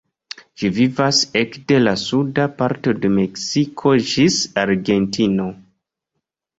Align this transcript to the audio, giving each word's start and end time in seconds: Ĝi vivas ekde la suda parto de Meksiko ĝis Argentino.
Ĝi 0.61 0.69
vivas 0.77 1.19
ekde 1.41 1.77
la 1.83 1.93
suda 2.05 2.49
parto 2.63 2.97
de 3.05 3.13
Meksiko 3.21 3.95
ĝis 4.11 4.43
Argentino. 4.67 5.51